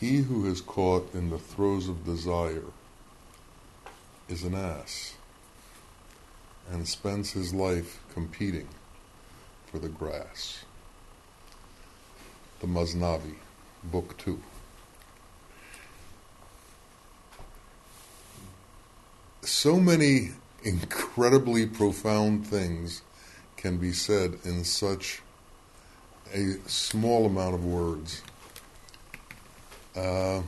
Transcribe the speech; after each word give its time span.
He 0.00 0.16
who 0.22 0.46
is 0.50 0.62
caught 0.62 1.14
in 1.14 1.28
the 1.28 1.38
throes 1.38 1.86
of 1.86 2.06
desire 2.06 2.64
is 4.30 4.44
an 4.44 4.54
ass 4.54 5.14
and 6.70 6.88
spends 6.88 7.32
his 7.32 7.52
life 7.52 8.00
competing 8.14 8.66
for 9.66 9.78
the 9.78 9.90
grass. 9.90 10.64
The 12.60 12.66
Masnavi, 12.66 13.34
Book 13.84 14.16
2. 14.16 14.40
So 19.42 19.78
many 19.78 20.30
incredibly 20.62 21.66
profound 21.66 22.46
things 22.46 23.02
can 23.58 23.76
be 23.76 23.92
said 23.92 24.38
in 24.44 24.64
such 24.64 25.20
a 26.32 26.54
small 26.66 27.26
amount 27.26 27.54
of 27.54 27.66
words. 27.66 28.22
Uh, 29.96 30.42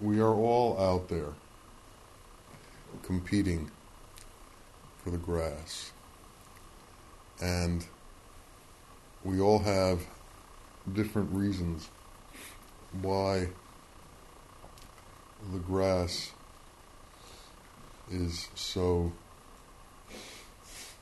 we 0.00 0.20
are 0.20 0.34
all 0.34 0.78
out 0.80 1.08
there 1.08 1.34
competing 3.02 3.70
for 5.02 5.10
the 5.10 5.18
grass. 5.18 5.92
And 7.40 7.84
we 9.24 9.40
all 9.40 9.58
have 9.58 10.00
different 10.92 11.32
reasons 11.32 11.88
why 13.00 13.48
the 15.52 15.58
grass 15.58 16.30
is 18.10 18.48
so 18.54 19.12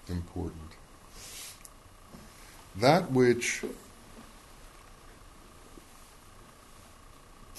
important. 0.08 0.70
That 2.76 3.10
which 3.10 3.64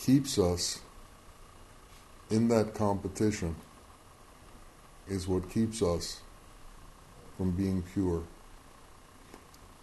keeps 0.05 0.39
us 0.39 0.79
in 2.29 2.47
that 2.47 2.73
competition 2.73 3.55
is 5.07 5.27
what 5.27 5.49
keeps 5.49 5.81
us 5.81 6.21
from 7.37 7.51
being 7.51 7.83
pure. 7.93 8.23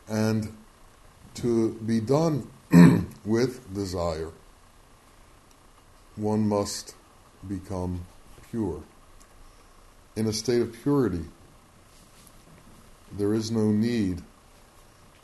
And 0.08 0.56
to 1.34 1.74
be 1.74 2.00
done 2.00 2.48
with 3.24 3.72
desire, 3.74 4.30
one 6.16 6.48
must 6.48 6.94
become 7.46 8.04
pure. 8.50 8.82
In 10.16 10.26
a 10.26 10.32
state 10.32 10.62
of 10.62 10.72
purity, 10.72 11.24
there 13.12 13.34
is 13.34 13.50
no 13.50 13.70
need 13.70 14.22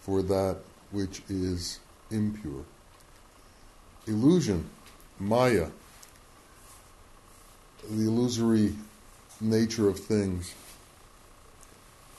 for 0.01 0.23
that 0.23 0.59
which 0.93 1.23
is 1.29 1.81
impure. 2.11 2.65
Illusion, 4.07 4.69
Maya, 5.19 5.69
the 7.89 8.07
illusory 8.07 8.75
nature 9.41 9.89
of 9.89 9.99
things, 9.99 10.55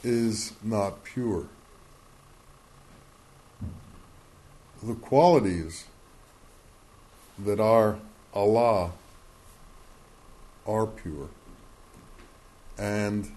is 0.04 0.54
not 0.64 1.04
pure. 1.04 1.48
The 4.84 4.96
qualities 4.96 5.86
that 7.40 7.60
are 7.60 7.98
Allah 8.34 8.92
are 10.66 10.86
pure. 10.86 11.30
And 12.78 13.32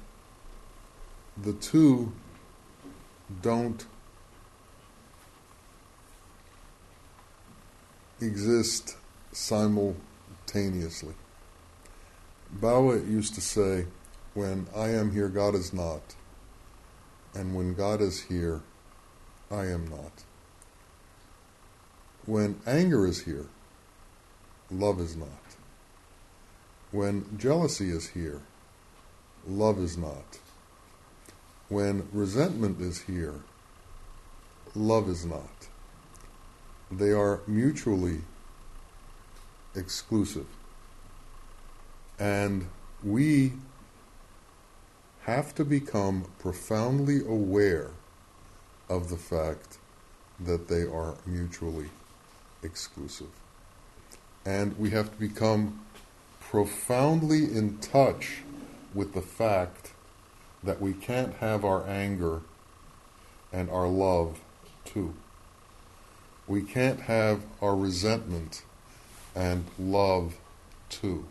the 1.36 1.52
two 1.52 2.12
don't 3.42 3.86
exist 8.20 8.96
simultaneously. 9.32 11.14
Bawa 12.60 12.96
used 12.96 13.34
to 13.34 13.40
say, 13.40 13.86
when 14.34 14.66
I 14.74 14.90
am 14.90 15.12
here, 15.12 15.28
God 15.28 15.54
is 15.54 15.72
not. 15.72 16.14
And 17.34 17.54
when 17.54 17.74
God 17.74 18.00
is 18.00 18.22
here, 18.22 18.62
I 19.50 19.66
am 19.66 19.86
not. 19.88 20.24
When 22.26 22.60
anger 22.66 23.06
is 23.06 23.24
here, 23.24 23.46
love 24.70 25.00
is 25.00 25.16
not. 25.16 25.28
When 26.90 27.38
jealousy 27.38 27.90
is 27.90 28.08
here, 28.08 28.40
love 29.46 29.78
is 29.78 29.96
not. 29.96 30.38
When 31.68 32.08
resentment 32.12 32.80
is 32.80 33.02
here, 33.02 33.34
love 34.74 35.08
is 35.08 35.24
not. 35.26 35.68
They 36.90 37.10
are 37.10 37.40
mutually 37.46 38.20
exclusive. 39.74 40.46
And 42.18 42.68
we 43.02 43.52
have 45.22 45.54
to 45.54 45.64
become 45.64 46.24
profoundly 46.38 47.20
aware 47.20 47.90
of 48.88 49.10
the 49.10 49.16
fact 49.16 49.78
that 50.40 50.68
they 50.68 50.82
are 50.82 51.16
mutually 51.26 51.90
exclusive. 52.62 53.28
And 54.44 54.78
we 54.78 54.90
have 54.90 55.12
to 55.12 55.18
become 55.18 55.84
profoundly 56.40 57.44
in 57.44 57.78
touch 57.78 58.42
with 58.94 59.12
the 59.12 59.22
fact 59.22 59.92
that 60.62 60.80
we 60.80 60.92
can't 60.92 61.34
have 61.34 61.64
our 61.64 61.86
anger 61.86 62.40
and 63.52 63.68
our 63.70 63.86
love 63.86 64.40
too. 64.84 65.14
We 66.46 66.62
can't 66.62 67.02
have 67.02 67.42
our 67.60 67.76
resentment 67.76 68.62
and 69.34 69.64
love 69.78 70.36
too. 70.88 71.26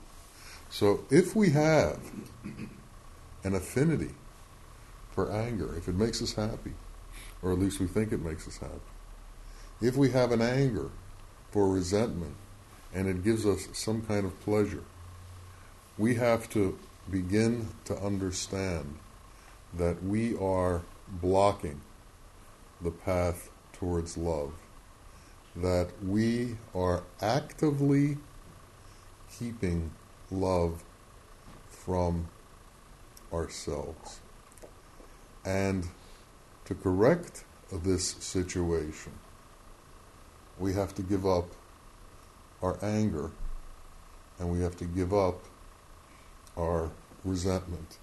So 0.70 1.06
if 1.10 1.36
we 1.36 1.50
have 1.52 2.00
an 3.44 3.56
affinity 3.56 4.14
for 5.12 5.32
anger, 5.32 5.76
if 5.76 5.88
it 5.88 5.96
makes 5.96 6.22
us 6.22 6.34
happy, 6.34 6.74
or 7.42 7.52
at 7.52 7.60
least 7.60 7.80
we 7.80 7.88
think 7.88 8.12
it 8.12 8.24
makes 8.24 8.48
us 8.48 8.58
happy, 8.58 8.74
if 9.82 9.96
we 9.96 10.10
have 10.12 10.32
an 10.32 10.42
anger 10.42 10.90
for 11.52 11.70
resentment 11.70 12.36
and 12.94 13.08
it 13.08 13.24
gives 13.24 13.46
us 13.46 13.68
some 13.74 14.02
kind 14.02 14.26
of 14.26 14.40
pleasure, 14.42 14.84
we 15.98 16.16
have 16.16 16.50
to 16.50 16.78
begin 17.10 17.68
to 17.86 17.98
understand 17.98 18.98
that 19.74 20.04
we 20.04 20.36
are 20.38 20.82
blocking 21.08 21.82
the 22.82 22.92
path 22.92 23.50
towards 23.74 24.18
love, 24.18 24.54
that 25.62 25.90
we 26.04 26.58
are 26.76 27.04
actively 27.22 28.18
keeping 29.38 29.92
love 30.30 30.84
from 31.68 32.28
ourselves. 33.34 34.20
And 35.44 35.88
to 36.66 36.76
correct 36.76 37.44
this 37.72 38.12
situation, 38.20 39.14
we 40.60 40.74
have 40.74 40.94
to 40.96 41.02
give 41.02 41.26
up 41.26 41.48
our 42.62 42.78
anger 42.82 43.32
and 44.40 44.50
we 44.52 44.62
have 44.62 44.76
to 44.78 44.86
give 44.86 45.14
up 45.14 45.40
our 46.58 46.92
resentment. 47.24 47.98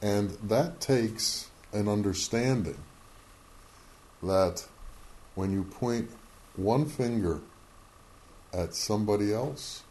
And 0.00 0.30
that 0.42 0.80
takes 0.80 1.48
an 1.72 1.88
understanding 1.88 2.78
that 4.22 4.66
when 5.34 5.52
you 5.52 5.64
point 5.64 6.10
one 6.56 6.86
finger 6.86 7.40
at 8.52 8.74
somebody 8.74 9.32
else, 9.32 9.82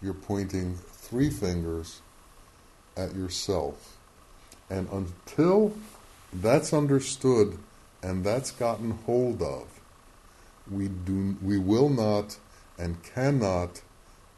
you're 0.00 0.14
pointing 0.14 0.76
three 0.76 1.30
fingers 1.30 2.00
at 2.96 3.14
yourself. 3.14 3.96
And 4.70 4.88
until 4.92 5.74
that's 6.32 6.72
understood 6.72 7.58
and 8.02 8.24
that's 8.24 8.50
gotten 8.50 8.92
hold 9.06 9.42
of, 9.42 9.66
we 10.70 10.88
do 10.88 11.36
we 11.42 11.58
will 11.58 11.88
not 11.88 12.36
and 12.78 13.02
cannot 13.02 13.80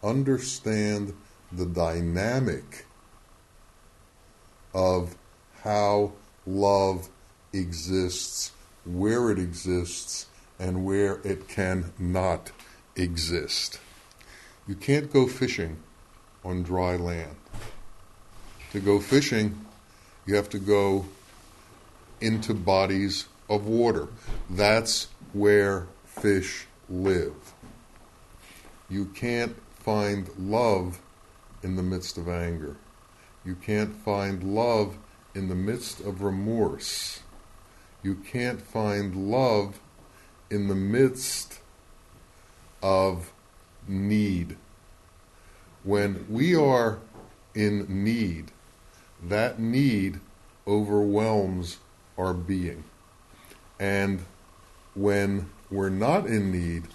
understand 0.02 1.12
the 1.52 1.66
dynamic 1.66 2.86
of 4.72 5.16
how 5.62 6.12
love 6.46 7.08
exists, 7.52 8.52
where 8.84 9.30
it 9.30 9.38
exists, 9.38 10.26
and 10.60 10.84
where 10.84 11.20
it 11.24 11.48
cannot 11.48 12.52
exist. 12.94 13.80
You 14.68 14.74
can't 14.74 15.10
go 15.10 15.26
fishing 15.26 15.78
on 16.44 16.62
dry 16.62 16.96
land. 16.96 17.34
To 18.72 18.80
go 18.80 19.00
fishing, 19.00 19.64
you 20.26 20.36
have 20.36 20.50
to 20.50 20.58
go 20.58 21.06
into 22.20 22.52
bodies 22.54 23.26
of 23.48 23.66
water. 23.66 24.08
That's 24.50 25.08
where 25.32 25.88
fish 26.04 26.66
live. 26.88 27.54
You 28.88 29.06
can't 29.06 29.56
find 29.78 30.28
love 30.38 31.00
in 31.62 31.76
the 31.76 31.82
midst 31.82 32.18
of 32.18 32.28
anger. 32.28 32.76
You 33.44 33.54
can't 33.54 33.96
find 33.96 34.54
love 34.54 34.98
in 35.34 35.48
the 35.48 35.54
midst 35.54 36.00
of 36.00 36.22
remorse. 36.22 37.20
You 38.02 38.16
can't 38.16 38.60
find 38.60 39.30
love 39.30 39.80
in 40.50 40.68
the 40.68 40.74
midst 40.74 41.60
of 42.82 43.32
need. 43.86 44.56
When 45.84 46.26
we 46.28 46.54
are 46.54 46.98
in 47.54 48.04
need, 48.04 48.50
that 49.22 49.58
need 49.58 50.20
overwhelms 50.66 51.78
our 52.18 52.34
being. 52.34 52.84
And 53.78 54.24
when 54.94 55.50
we're 55.70 55.88
not 55.88 56.26
in 56.26 56.50
need, 56.50 56.88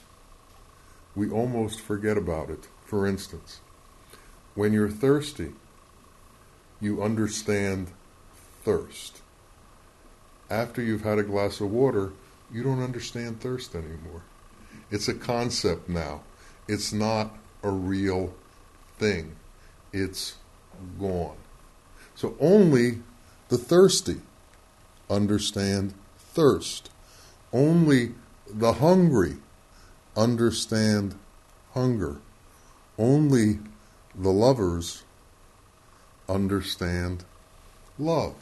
we 1.15 1.29
almost 1.29 1.79
forget 1.79 2.17
about 2.17 2.49
it. 2.49 2.67
For 2.85 3.07
instance, 3.07 3.61
when 4.53 4.73
you're 4.73 4.89
thirsty, 4.89 5.53
you 6.79 7.01
understand 7.01 7.87
thirst. 8.63 9.21
After 10.49 10.81
you've 10.81 11.03
had 11.03 11.17
a 11.17 11.23
glass 11.23 11.59
of 11.59 11.71
water, 11.71 12.11
you 12.51 12.63
don't 12.63 12.81
understand 12.81 13.41
thirst 13.41 13.75
anymore. 13.75 14.23
It's 14.91 15.07
a 15.07 15.13
concept 15.13 15.89
now. 15.89 16.21
It's 16.67 16.93
not 16.93 17.35
a 17.63 17.69
real 17.69 18.33
thing. 18.97 19.35
It's 19.91 20.35
gone. 20.99 21.37
So 22.15 22.35
only 22.39 22.99
the 23.49 23.57
thirsty 23.57 24.21
understand 25.09 25.93
thirst. 26.17 26.89
Only 27.51 28.13
the 28.47 28.73
hungry 28.73 29.37
understand 30.15 31.15
hunger. 31.73 32.17
Only 32.97 33.59
the 34.13 34.31
lovers 34.31 35.03
understand 36.27 37.23
love. 37.99 38.35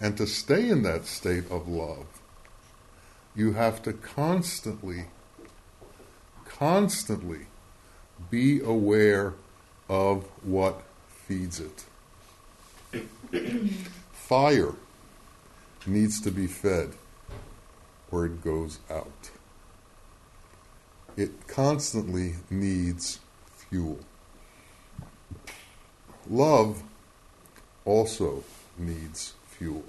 And 0.00 0.16
to 0.16 0.26
stay 0.26 0.68
in 0.68 0.82
that 0.82 1.06
state 1.06 1.50
of 1.50 1.68
love, 1.68 2.06
you 3.38 3.52
have 3.52 3.80
to 3.80 3.92
constantly, 3.92 5.04
constantly 6.44 7.46
be 8.30 8.60
aware 8.60 9.34
of 9.88 10.24
what 10.42 10.82
feeds 11.06 11.60
it. 11.60 11.84
Fire 14.12 14.74
needs 15.86 16.20
to 16.20 16.32
be 16.32 16.48
fed 16.48 16.94
or 18.10 18.26
it 18.26 18.42
goes 18.42 18.80
out. 18.90 19.30
It 21.16 21.46
constantly 21.46 22.34
needs 22.50 23.20
fuel. 23.54 24.00
Love 26.28 26.82
also 27.84 28.42
needs 28.76 29.34
fuel. 29.46 29.84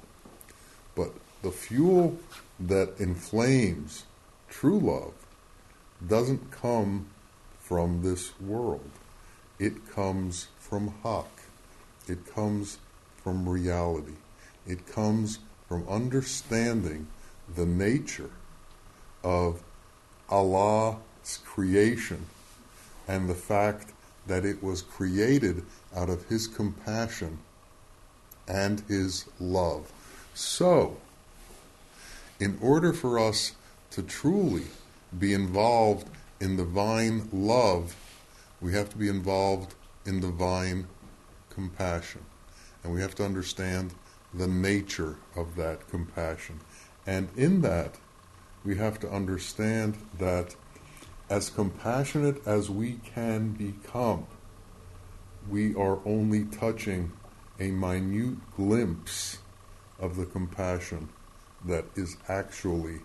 But 0.94 1.14
the 1.42 1.52
fuel 1.52 2.18
that 2.60 2.94
inflames 3.00 4.06
true 4.50 4.80
love 4.80 5.14
doesn't 6.08 6.52
come 6.52 7.08
from 7.60 8.02
this 8.02 8.40
world. 8.40 8.90
It 9.60 9.90
comes 9.94 10.48
from 10.58 10.94
Hak. 11.04 11.30
It 12.08 12.34
comes 12.34 12.80
from 13.24 13.48
reality. 13.48 14.16
It 14.66 14.88
comes 14.88 15.40
from 15.68 15.88
understanding 15.88 17.08
the 17.56 17.66
nature 17.66 18.32
of 19.24 19.62
Allah's 20.30 20.98
creation 21.46 22.26
and 23.08 23.30
the 23.30 23.36
fact 23.36 23.94
that 24.28 24.46
it 24.46 24.64
was 24.64 24.82
created 24.82 25.64
out 25.96 26.10
of 26.10 26.26
His 26.28 26.48
compassion 26.48 27.40
and 28.48 28.82
His 28.88 29.26
love. 29.40 29.92
So, 30.34 30.98
in 32.40 32.58
order 32.62 32.94
for 32.94 33.20
us 33.20 33.54
to 33.92 34.02
truly 34.02 34.66
be 35.18 35.34
involved 35.34 36.10
in 36.40 36.56
divine 36.56 37.28
love, 37.34 37.96
we 38.62 38.74
have 38.74 38.90
to 38.90 38.98
be 38.98 39.10
involved 39.10 39.76
in 40.06 40.20
divine 40.20 40.88
compassion. 41.50 42.22
And 42.84 42.94
we 42.94 43.02
have 43.02 43.16
to 43.16 43.26
understand 43.26 43.94
the 44.34 44.48
nature 44.48 45.18
of 45.36 45.56
that 45.56 45.90
compassion. 45.90 46.62
And 47.06 47.30
in 47.36 47.62
that, 47.62 47.96
we 48.64 48.78
have 48.78 49.00
to 49.02 49.10
understand 49.10 49.98
that 50.18 50.56
as 51.30 51.50
compassionate 51.50 52.46
as 52.48 52.70
we 52.70 53.00
can 53.04 53.50
become, 53.52 54.28
we 55.50 55.76
are 55.76 56.00
only 56.06 56.46
touching 56.46 57.12
a 57.60 57.72
minute 57.72 58.38
glimpse 58.56 59.40
of 60.00 60.16
the 60.16 60.26
compassion 60.26 61.10
that 61.66 61.86
is 61.96 62.18
actually 62.28 63.00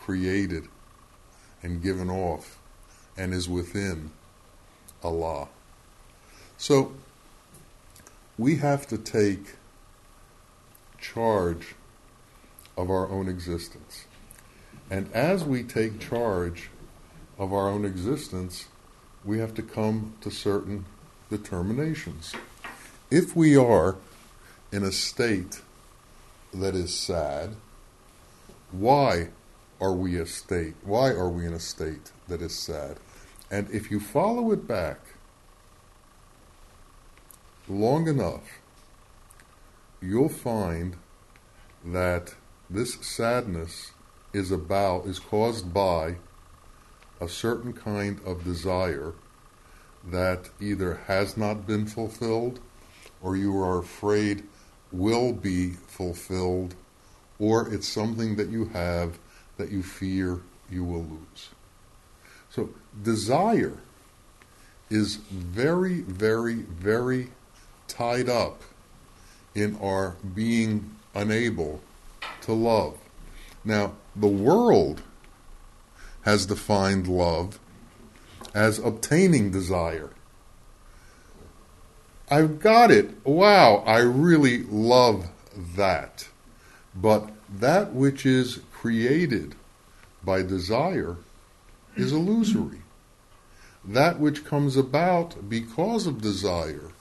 created 0.00 0.68
and 1.62 1.82
given 1.82 2.10
off 2.10 2.58
and 3.16 3.32
is 3.32 3.48
within 3.48 4.10
Allah. 5.02 5.48
So 6.56 6.92
we 8.38 8.56
have 8.56 8.86
to 8.88 8.98
take 8.98 9.56
charge 10.98 11.74
of 12.76 12.90
our 12.90 13.08
own 13.08 13.28
existence. 13.28 14.06
And 14.90 15.12
as 15.12 15.44
we 15.44 15.62
take 15.62 16.00
charge 16.00 16.70
of 17.38 17.52
our 17.52 17.68
own 17.68 17.84
existence, 17.84 18.66
we 19.24 19.38
have 19.38 19.54
to 19.54 19.62
come 19.62 20.14
to 20.20 20.30
certain 20.30 20.84
determinations. 21.30 22.34
If 23.10 23.36
we 23.36 23.56
are 23.56 23.96
in 24.70 24.82
a 24.84 24.92
state 24.92 25.60
that 26.52 26.74
is 26.74 26.94
sad, 26.94 27.56
why 28.70 29.28
are 29.80 29.92
we 29.92 30.16
a 30.18 30.26
state? 30.26 30.74
Why 30.84 31.08
are 31.08 31.28
we 31.28 31.46
in 31.46 31.52
a 31.52 31.60
state 31.60 32.12
that 32.28 32.42
is 32.42 32.54
sad? 32.54 32.98
And 33.50 33.70
if 33.70 33.90
you 33.90 34.00
follow 34.00 34.52
it 34.52 34.66
back 34.66 34.98
long 37.68 38.08
enough, 38.08 38.60
you'll 40.00 40.28
find 40.28 40.96
that 41.84 42.34
this 42.70 42.94
sadness 42.94 43.92
is 44.32 44.50
about 44.50 45.06
is 45.06 45.18
caused 45.18 45.74
by 45.74 46.16
a 47.20 47.28
certain 47.28 47.72
kind 47.72 48.20
of 48.24 48.44
desire 48.44 49.12
that 50.04 50.50
either 50.60 50.94
has 51.06 51.36
not 51.36 51.66
been 51.66 51.86
fulfilled 51.86 52.58
or 53.22 53.36
you 53.36 53.56
are 53.60 53.78
afraid 53.78 54.42
will 54.92 55.32
be 55.32 55.70
fulfilled 55.86 56.74
or 57.38 57.72
it's 57.72 57.88
something 57.88 58.36
that 58.36 58.48
you 58.48 58.66
have 58.66 59.18
that 59.56 59.70
you 59.70 59.82
fear 59.82 60.40
you 60.70 60.84
will 60.84 61.04
lose. 61.04 61.50
So 62.50 62.70
desire 63.02 63.78
is 64.90 65.16
very, 65.16 66.00
very, 66.00 66.54
very 66.54 67.30
tied 67.88 68.28
up 68.28 68.62
in 69.54 69.76
our 69.78 70.16
being 70.34 70.94
unable 71.14 71.80
to 72.42 72.52
love. 72.52 72.98
Now, 73.64 73.94
the 74.14 74.28
world 74.28 75.02
has 76.22 76.46
defined 76.46 77.08
love 77.08 77.58
as 78.54 78.78
obtaining 78.78 79.50
desire. 79.50 80.10
I've 82.32 82.60
got 82.60 82.90
it. 82.90 83.10
Wow, 83.26 83.84
I 83.86 83.98
really 83.98 84.62
love 84.62 85.28
that. 85.76 86.28
But 86.94 87.28
that 87.60 87.92
which 87.92 88.24
is 88.24 88.60
created 88.72 89.54
by 90.24 90.40
desire 90.40 91.18
is 91.94 92.10
illusory. 92.10 92.80
That 93.84 94.18
which 94.18 94.46
comes 94.46 94.78
about 94.78 95.50
because 95.50 96.06
of 96.06 96.22
desire 96.22 96.92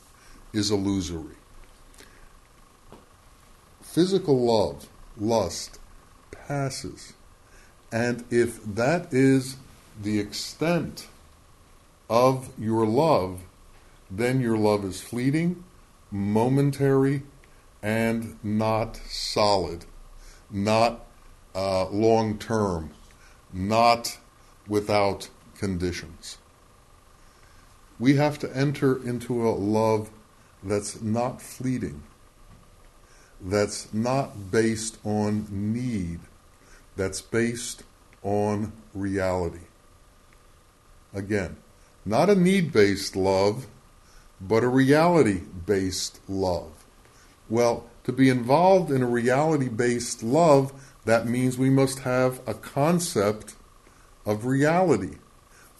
is 0.51 0.69
illusory. 0.69 1.37
Physical 3.81 4.37
love, 4.37 4.89
lust, 5.17 5.79
passes. 6.31 7.13
And 7.89 8.25
if 8.29 8.61
that 8.65 9.13
is 9.13 9.55
the 10.01 10.19
extent 10.19 11.07
of 12.09 12.49
your 12.59 12.85
love, 12.85 13.39
then 14.11 14.41
your 14.41 14.57
love 14.57 14.83
is 14.83 14.99
fleeting, 14.99 15.63
momentary, 16.11 17.23
and 17.81 18.37
not 18.43 18.97
solid, 19.07 19.85
not 20.51 21.05
uh, 21.55 21.87
long 21.89 22.37
term, 22.37 22.91
not 23.53 24.19
without 24.67 25.29
conditions. 25.57 26.37
We 27.97 28.15
have 28.15 28.37
to 28.39 28.55
enter 28.55 29.01
into 29.01 29.47
a 29.47 29.51
love 29.51 30.09
that's 30.61 31.01
not 31.01 31.41
fleeting, 31.41 32.03
that's 33.39 33.93
not 33.93 34.51
based 34.51 34.97
on 35.05 35.47
need, 35.49 36.19
that's 36.97 37.21
based 37.21 37.83
on 38.23 38.73
reality. 38.93 39.65
Again, 41.13 41.57
not 42.05 42.29
a 42.29 42.35
need 42.35 42.73
based 42.73 43.15
love, 43.15 43.67
but 44.47 44.63
a 44.63 44.67
reality 44.67 45.41
based 45.65 46.19
love. 46.27 46.71
Well, 47.49 47.85
to 48.03 48.11
be 48.11 48.29
involved 48.29 48.91
in 48.91 49.03
a 49.03 49.07
reality 49.07 49.69
based 49.69 50.23
love, 50.23 50.73
that 51.05 51.27
means 51.27 51.57
we 51.57 51.69
must 51.69 51.99
have 51.99 52.41
a 52.47 52.53
concept 52.53 53.55
of 54.25 54.45
reality. 54.45 55.17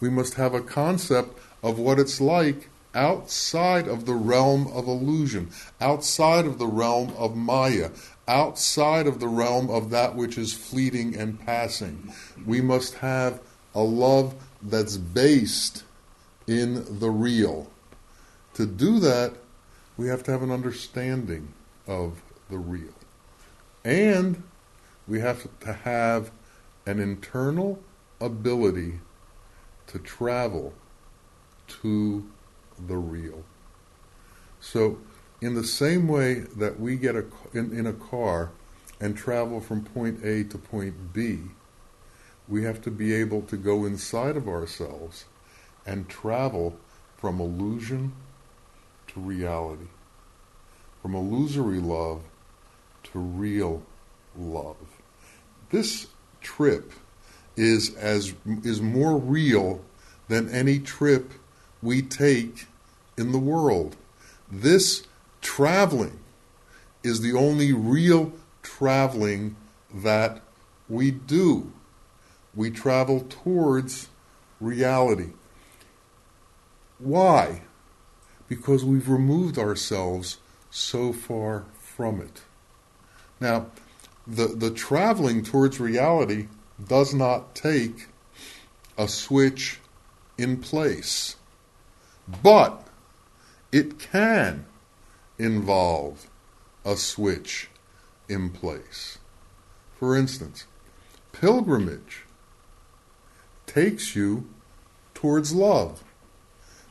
We 0.00 0.10
must 0.10 0.34
have 0.34 0.54
a 0.54 0.60
concept 0.60 1.38
of 1.62 1.78
what 1.78 1.98
it's 1.98 2.20
like 2.20 2.68
outside 2.94 3.88
of 3.88 4.04
the 4.04 4.14
realm 4.14 4.66
of 4.68 4.86
illusion, 4.86 5.50
outside 5.80 6.46
of 6.46 6.58
the 6.58 6.66
realm 6.66 7.12
of 7.16 7.36
Maya, 7.36 7.90
outside 8.28 9.06
of 9.06 9.20
the 9.20 9.28
realm 9.28 9.70
of 9.70 9.90
that 9.90 10.14
which 10.14 10.36
is 10.36 10.52
fleeting 10.52 11.16
and 11.16 11.40
passing. 11.40 12.12
We 12.44 12.60
must 12.60 12.94
have 12.96 13.40
a 13.74 13.82
love 13.82 14.34
that's 14.62 14.96
based 14.96 15.84
in 16.46 16.98
the 16.98 17.10
real. 17.10 17.70
To 18.54 18.66
do 18.66 18.98
that, 19.00 19.34
we 19.96 20.08
have 20.08 20.22
to 20.24 20.30
have 20.30 20.42
an 20.42 20.50
understanding 20.50 21.54
of 21.86 22.22
the 22.50 22.58
real. 22.58 22.94
And 23.84 24.42
we 25.08 25.20
have 25.20 25.48
to 25.60 25.72
have 25.72 26.30
an 26.86 26.98
internal 26.98 27.80
ability 28.20 29.00
to 29.88 29.98
travel 29.98 30.74
to 31.68 32.28
the 32.86 32.96
real. 32.96 33.44
So, 34.60 34.98
in 35.40 35.54
the 35.54 35.64
same 35.64 36.06
way 36.06 36.34
that 36.56 36.78
we 36.78 36.96
get 36.96 37.16
a, 37.16 37.24
in, 37.52 37.76
in 37.76 37.86
a 37.86 37.92
car 37.92 38.52
and 39.00 39.16
travel 39.16 39.60
from 39.60 39.82
point 39.82 40.24
A 40.24 40.44
to 40.44 40.58
point 40.58 41.12
B, 41.12 41.40
we 42.46 42.62
have 42.64 42.80
to 42.82 42.90
be 42.90 43.12
able 43.14 43.42
to 43.42 43.56
go 43.56 43.84
inside 43.84 44.36
of 44.36 44.46
ourselves 44.46 45.24
and 45.84 46.08
travel 46.08 46.76
from 47.16 47.40
illusion 47.40 48.12
to 49.12 49.20
reality, 49.20 49.88
from 51.00 51.14
illusory 51.14 51.80
love 51.80 52.22
to 53.04 53.18
real 53.18 53.82
love. 54.36 54.76
This 55.70 56.08
trip 56.40 56.92
is 57.56 57.94
as 57.96 58.34
is 58.64 58.80
more 58.80 59.18
real 59.18 59.84
than 60.28 60.48
any 60.48 60.78
trip 60.78 61.32
we 61.82 62.02
take 62.02 62.66
in 63.18 63.32
the 63.32 63.38
world. 63.38 63.96
This 64.50 65.06
traveling 65.40 66.18
is 67.02 67.20
the 67.20 67.32
only 67.32 67.72
real 67.72 68.32
traveling 68.62 69.56
that 69.92 70.40
we 70.88 71.10
do. 71.10 71.72
We 72.54 72.70
travel 72.70 73.26
towards 73.28 74.08
reality. 74.60 75.30
Why? 76.98 77.62
Because 78.52 78.84
we've 78.84 79.08
removed 79.08 79.56
ourselves 79.56 80.36
so 80.70 81.10
far 81.10 81.64
from 81.80 82.20
it. 82.20 82.42
Now, 83.40 83.68
the, 84.26 84.48
the 84.48 84.70
traveling 84.70 85.42
towards 85.42 85.80
reality 85.80 86.48
does 86.86 87.14
not 87.14 87.54
take 87.54 88.08
a 88.98 89.08
switch 89.08 89.80
in 90.36 90.58
place. 90.58 91.36
But 92.42 92.86
it 93.72 93.98
can 93.98 94.66
involve 95.38 96.28
a 96.84 96.98
switch 96.98 97.70
in 98.28 98.50
place. 98.50 99.16
For 99.98 100.14
instance, 100.14 100.66
pilgrimage 101.32 102.26
takes 103.64 104.14
you 104.14 104.46
towards 105.14 105.54
love. 105.54 106.04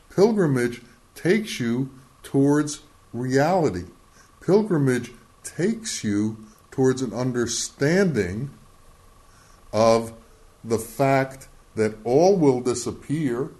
Pilgrimage 0.09 0.81
takes 1.15 1.59
you 1.59 1.89
towards 2.23 2.81
reality. 3.13 3.85
Pilgrimage 4.41 5.11
takes 5.43 6.03
you 6.03 6.37
towards 6.71 7.01
an 7.01 7.13
understanding 7.13 8.51
of 9.73 10.13
the 10.63 10.79
fact 10.79 11.47
that 11.75 11.95
all 12.03 12.37
will 12.37 12.61
disappear 12.61 13.51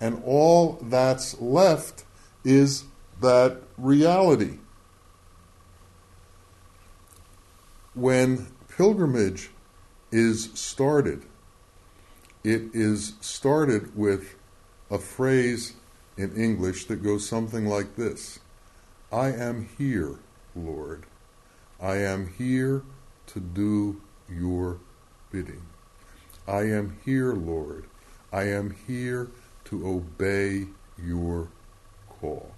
and 0.00 0.20
all 0.24 0.78
that's 0.82 1.40
left 1.40 2.04
is 2.44 2.84
that 3.20 3.62
reality. 3.78 4.58
When 7.94 8.48
pilgrimage 8.76 9.50
is 10.10 10.50
started, 10.54 11.22
it 12.42 12.74
is 12.74 13.14
started 13.20 13.96
with 13.96 14.34
a 14.90 14.98
phrase 14.98 15.74
in 16.16 16.34
English 16.36 16.86
that 16.86 17.02
goes 17.02 17.26
something 17.28 17.66
like 17.66 17.96
this 17.96 18.38
I 19.10 19.28
am 19.28 19.68
here, 19.78 20.18
Lord. 20.54 21.04
I 21.80 21.96
am 21.96 22.28
here 22.38 22.82
to 23.26 23.40
do 23.40 24.00
your 24.28 24.78
bidding. 25.30 25.62
I 26.46 26.62
am 26.62 26.98
here, 27.04 27.32
Lord. 27.32 27.84
I 28.32 28.44
am 28.44 28.74
here 28.86 29.30
to 29.64 29.86
obey 29.86 30.66
your 31.02 31.48
call. 32.08 32.52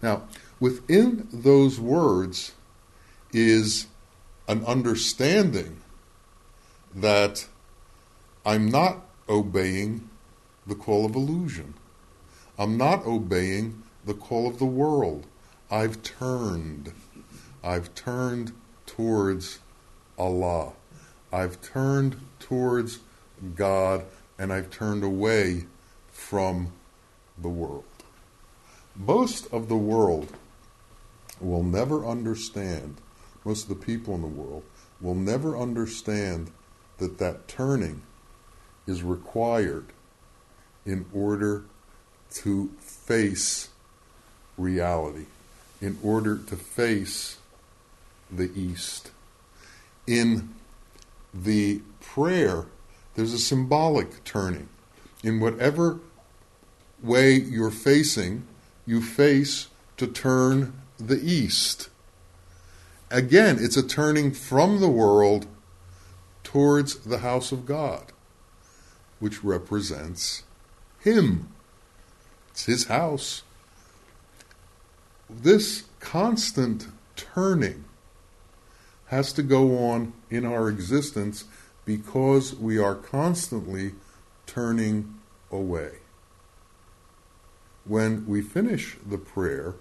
Now, 0.00 0.22
within 0.60 1.28
those 1.32 1.80
words 1.80 2.52
is 3.32 3.86
an 4.46 4.64
understanding 4.64 5.80
that 6.94 7.46
I'm 8.46 8.70
not 8.70 9.04
obeying 9.28 10.08
the 10.66 10.74
call 10.74 11.04
of 11.04 11.14
illusion. 11.14 11.74
I'm 12.58 12.76
not 12.76 13.06
obeying 13.06 13.84
the 14.04 14.14
call 14.14 14.48
of 14.48 14.58
the 14.58 14.66
world. 14.66 15.26
I've 15.70 16.02
turned. 16.02 16.92
I've 17.62 17.94
turned 17.94 18.52
towards 18.84 19.60
Allah. 20.18 20.72
I've 21.32 21.60
turned 21.62 22.20
towards 22.40 22.98
God 23.54 24.04
and 24.38 24.52
I've 24.52 24.70
turned 24.70 25.04
away 25.04 25.66
from 26.10 26.72
the 27.40 27.48
world. 27.48 27.84
Most 28.96 29.46
of 29.52 29.68
the 29.68 29.76
world 29.76 30.32
will 31.40 31.62
never 31.62 32.04
understand, 32.04 32.96
most 33.44 33.64
of 33.64 33.68
the 33.68 33.86
people 33.86 34.14
in 34.16 34.22
the 34.22 34.26
world 34.26 34.64
will 35.00 35.14
never 35.14 35.56
understand 35.56 36.50
that 36.98 37.18
that 37.18 37.46
turning 37.46 38.02
is 38.88 39.04
required 39.04 39.92
in 40.84 41.06
order 41.12 41.64
to 42.34 42.70
face 42.80 43.68
reality, 44.56 45.26
in 45.80 45.98
order 46.02 46.36
to 46.36 46.56
face 46.56 47.38
the 48.30 48.50
East. 48.54 49.10
In 50.06 50.54
the 51.32 51.80
prayer, 52.00 52.66
there's 53.14 53.32
a 53.32 53.38
symbolic 53.38 54.24
turning. 54.24 54.68
In 55.22 55.40
whatever 55.40 56.00
way 57.02 57.34
you're 57.34 57.70
facing, 57.70 58.44
you 58.86 59.02
face 59.02 59.68
to 59.96 60.06
turn 60.06 60.72
the 60.98 61.20
east. 61.20 61.90
Again, 63.10 63.56
it's 63.60 63.76
a 63.76 63.86
turning 63.86 64.32
from 64.32 64.80
the 64.80 64.88
world 64.88 65.46
towards 66.42 67.00
the 67.00 67.18
house 67.18 67.52
of 67.52 67.66
God, 67.66 68.12
which 69.18 69.44
represents 69.44 70.44
Him. 71.00 71.48
It's 72.58 72.64
His 72.64 72.84
house. 72.86 73.44
This 75.30 75.84
constant 76.00 76.88
turning 77.14 77.84
has 79.06 79.32
to 79.34 79.44
go 79.44 79.78
on 79.78 80.12
in 80.28 80.44
our 80.44 80.68
existence 80.68 81.44
because 81.84 82.56
we 82.56 82.76
are 82.76 82.96
constantly 82.96 83.92
turning 84.44 85.14
away 85.52 85.98
when 87.88 88.26
we 88.26 88.42
finish 88.42 88.96
the 89.08 89.18
prayer, 89.18 89.74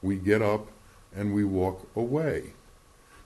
we 0.00 0.16
get 0.16 0.40
up 0.40 0.68
and 1.14 1.34
we 1.34 1.44
walk 1.44 1.86
away. 1.94 2.54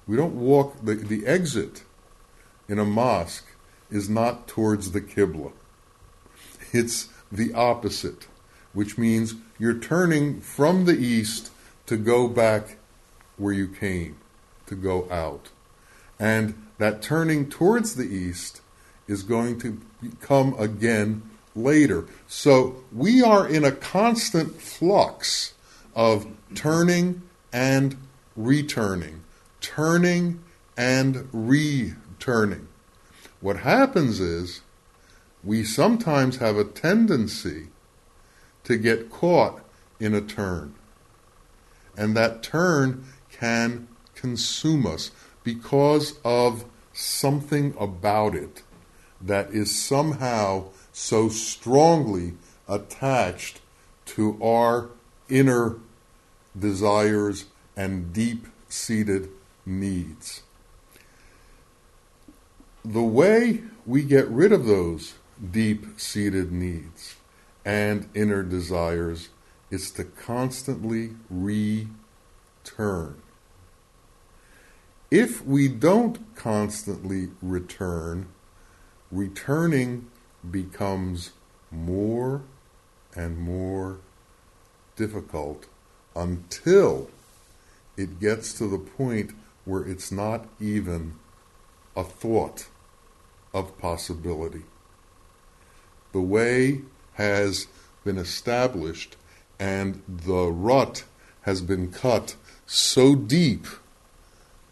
We 0.04 0.16
don't 0.16 0.34
walk, 0.34 0.84
the, 0.84 0.96
the 0.96 1.26
exit 1.26 1.84
in 2.68 2.80
a 2.80 2.84
mosque 2.84 3.46
is 3.88 4.10
not 4.10 4.48
towards 4.48 4.90
the 4.90 5.00
Qibla. 5.00 5.52
It's 6.72 7.08
the 7.30 7.52
opposite, 7.54 8.26
which 8.72 8.96
means 8.98 9.34
you're 9.58 9.78
turning 9.78 10.40
from 10.40 10.84
the 10.84 10.98
east 10.98 11.50
to 11.86 11.96
go 11.96 12.28
back 12.28 12.78
where 13.36 13.52
you 13.52 13.68
came, 13.68 14.16
to 14.66 14.74
go 14.74 15.10
out. 15.10 15.50
And 16.18 16.66
that 16.78 17.02
turning 17.02 17.48
towards 17.48 17.96
the 17.96 18.04
east 18.04 18.60
is 19.06 19.22
going 19.22 19.58
to 19.60 19.80
come 20.20 20.54
again 20.58 21.22
later. 21.54 22.06
So 22.26 22.82
we 22.92 23.22
are 23.22 23.46
in 23.46 23.64
a 23.64 23.72
constant 23.72 24.60
flux 24.60 25.54
of 25.94 26.26
turning 26.54 27.22
and 27.52 27.96
returning, 28.36 29.22
turning 29.60 30.42
and 30.76 31.28
returning. 31.32 32.68
What 33.40 33.58
happens 33.58 34.20
is 34.20 34.62
we 35.44 35.64
sometimes 35.64 36.36
have 36.36 36.56
a 36.56 36.64
tendency 36.64 37.68
to 38.64 38.76
get 38.76 39.10
caught 39.10 39.60
in 39.98 40.14
a 40.14 40.20
turn. 40.20 40.74
And 41.96 42.16
that 42.16 42.42
turn 42.42 43.04
can 43.30 43.88
consume 44.14 44.86
us 44.86 45.10
because 45.44 46.18
of 46.24 46.64
something 46.92 47.74
about 47.78 48.34
it 48.34 48.62
that 49.20 49.50
is 49.50 49.74
somehow 49.74 50.64
so 50.92 51.28
strongly 51.28 52.34
attached 52.68 53.60
to 54.04 54.38
our 54.42 54.90
inner 55.28 55.76
desires 56.58 57.46
and 57.76 58.12
deep 58.12 58.46
seated 58.68 59.28
needs. 59.64 60.42
The 62.84 63.02
way 63.02 63.62
we 63.86 64.02
get 64.02 64.28
rid 64.28 64.52
of 64.52 64.66
those 64.66 65.14
deep 65.50 65.98
seated 65.98 66.52
needs 66.52 67.16
and 67.64 68.08
inner 68.14 68.42
desires 68.42 69.28
is 69.70 69.90
to 69.92 70.04
constantly 70.04 71.12
return. 71.30 73.22
If 75.10 75.44
we 75.44 75.68
don't 75.68 76.34
constantly 76.34 77.28
return, 77.42 78.28
returning 79.10 80.10
becomes 80.50 81.32
more 81.70 82.42
and 83.14 83.38
more 83.38 83.98
difficult 84.96 85.66
until 86.16 87.10
it 87.96 88.20
gets 88.20 88.54
to 88.54 88.66
the 88.66 88.78
point 88.78 89.32
where 89.64 89.82
it's 89.82 90.10
not 90.10 90.46
even 90.58 91.14
a 91.94 92.04
thought 92.04 92.66
of 93.54 93.78
possibility. 93.78 94.62
The 96.12 96.20
way 96.20 96.82
has 97.14 97.66
been 98.04 98.18
established 98.18 99.16
and 99.58 100.02
the 100.08 100.50
rut 100.50 101.04
has 101.42 101.60
been 101.60 101.90
cut 101.90 102.36
so 102.66 103.14
deep 103.14 103.66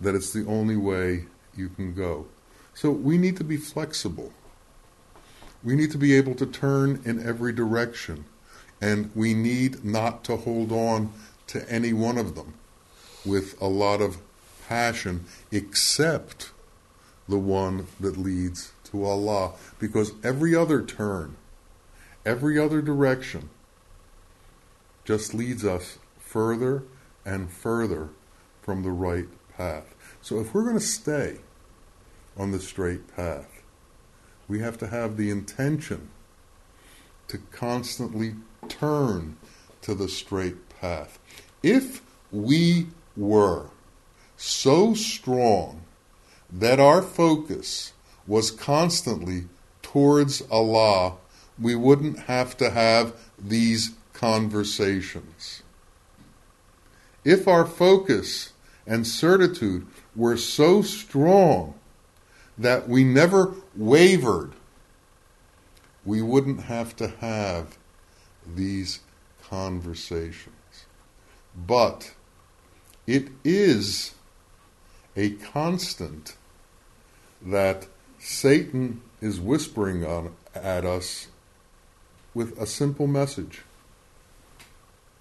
that 0.01 0.15
it's 0.15 0.33
the 0.33 0.47
only 0.47 0.77
way 0.77 1.27
you 1.55 1.69
can 1.69 1.95
go. 1.95 2.27
So 2.75 2.91
we 2.91 3.19
need 3.19 3.37
to 3.37 3.45
be 3.45 3.57
flexible. 3.57 4.33
We 5.63 5.77
need 5.77 5.91
to 5.91 5.99
be 5.99 6.17
able 6.17 6.35
to 6.37 6.47
turn 6.47 7.03
in 7.05 7.25
every 7.27 7.53
direction. 7.53 8.25
And 8.81 9.11
we 9.15 9.35
need 9.35 9.85
not 9.85 10.25
to 10.25 10.37
hold 10.39 10.73
on 10.73 11.13
to 11.49 11.71
any 11.71 11.93
one 11.93 12.17
of 12.17 12.35
them 12.35 12.55
with 13.27 13.61
a 13.61 13.67
lot 13.67 14.01
of 14.01 14.19
passion, 14.67 15.27
except 15.53 16.53
the 17.29 17.39
one 17.39 17.87
that 17.99 18.17
leads 18.17 18.73
to 18.85 19.05
Allah. 19.05 19.53
Because 19.79 20.13
every 20.25 20.55
other 20.55 20.83
turn, 20.83 21.37
every 22.25 22.59
other 22.59 22.83
direction, 22.83 23.51
just 25.05 25.35
leads 25.35 25.65
us 25.65 25.99
further 26.19 26.85
and 27.25 27.51
further 27.51 28.11
from 28.63 28.83
the 28.83 28.91
right 28.91 29.29
path. 29.57 29.95
So 30.23 30.41
if 30.41 30.55
we're 30.55 30.65
going 30.65 30.79
to 30.79 30.81
stay 30.81 31.39
on 32.37 32.53
the 32.53 32.61
straight 32.61 33.15
path, 33.17 33.63
we 34.49 34.61
have 34.61 34.79
to 34.79 34.87
have 34.87 35.17
the 35.17 35.31
intention 35.31 36.11
to 37.29 37.39
constantly 37.53 38.35
turn 38.69 39.37
to 39.83 39.95
the 39.95 40.09
straight 40.09 40.69
path. 40.81 41.19
If 41.63 42.03
we 42.33 42.89
were 43.17 43.67
so 44.37 44.95
strong 44.95 45.83
that 46.53 46.81
our 46.81 47.03
focus 47.03 47.93
was 48.27 48.51
constantly 48.51 49.45
towards 49.83 50.43
Allah, 50.51 51.15
we 51.61 51.75
wouldn't 51.75 52.21
have 52.21 52.57
to 52.57 52.71
have 52.71 53.15
these 53.39 53.93
conversations. 54.13 55.63
If 57.25 57.47
our 57.47 57.67
focus 57.67 58.53
and 58.87 59.07
certitude 59.07 59.87
were 60.17 60.37
so 60.37 60.83
strong 60.83 61.75
that 62.57 62.89
we 62.89 63.05
never 63.05 63.55
wavered, 63.77 64.53
we 66.05 66.23
wouldn't 66.23 66.63
have 66.63 66.97
to 66.97 67.09
have 67.09 67.77
these 68.47 69.01
conversations. 69.43 70.55
But 71.55 72.15
it 73.07 73.29
is 73.45 74.15
a 75.17 75.31
constant 75.31 76.37
that 77.43 77.87
Satan 78.19 79.03
is 79.21 79.41
whispering 79.41 80.05
on, 80.05 80.35
at 80.55 80.85
us 80.85 81.29
with 82.35 82.59
a 82.59 82.67
simple 82.67 83.07
message 83.07 83.63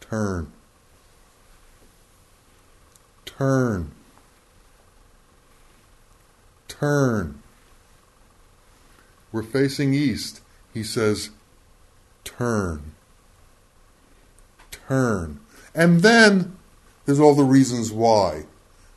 turn. 0.02 0.52
Turn 3.26 3.92
turn. 6.80 7.42
We're 9.32 9.44
facing 9.44 9.94
east. 9.94 10.42
He 10.74 10.84
says, 10.84 11.30
turn. 12.24 12.94
Turn. 14.72 15.40
And 15.76 16.02
then 16.02 16.58
there's 17.06 17.20
all 17.20 17.36
the 17.36 17.44
reasons 17.44 17.92
why 17.92 18.46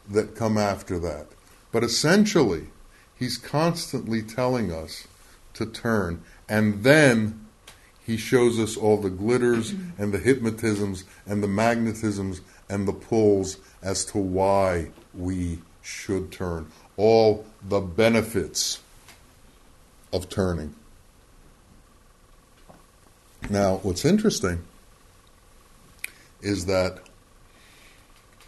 that 0.09 0.37
come 0.37 0.57
after 0.57 0.99
that. 1.01 1.27
But 1.71 1.85
essentially, 1.85 2.67
he's 3.19 3.37
constantly 3.37 4.23
telling 4.23 4.73
us 4.73 5.07
to 5.55 5.67
turn. 5.67 6.23
And 6.49 6.85
then 6.85 7.42
he 8.05 8.17
shows 8.17 8.59
us 8.59 8.77
all 8.77 8.97
the 8.97 9.11
glitters 9.11 9.71
and 9.99 10.13
the 10.13 10.19
hypnotisms 10.19 11.05
and 11.27 11.43
the 11.43 11.49
magnetisms 11.49 12.41
and 12.69 12.87
the 12.89 12.93
pulls 12.93 13.59
as 13.83 14.05
to 14.07 14.19
why 14.19 14.91
we 15.15 15.59
should 15.83 16.33
turn 16.33 16.67
all 16.97 17.45
the 17.69 17.81
benefits 17.81 18.81
of 20.13 20.29
turning. 20.29 20.75
Now, 23.49 23.79
what's 23.83 24.05
interesting 24.05 24.63
is 26.41 26.67
that 26.67 27.01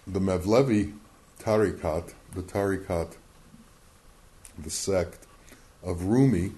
the 0.07 0.21
Mevlevi 0.21 0.95
Tariqat, 1.41 2.13
the 2.35 2.43
Tariqat, 2.43 3.17
the 4.59 4.71
sect 4.71 5.27
of 5.83 6.05
Rumi, 6.05 6.53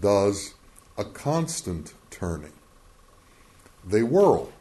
does 0.00 0.54
a 1.00 1.04
constant 1.04 1.94
turning. 2.10 2.52
They 3.82 4.02
whirl. 4.02 4.52